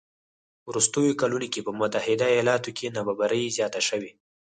[0.61, 4.11] په وروستیو کلونو کې په متحده ایالاتو کې نابرابري زیاته شوې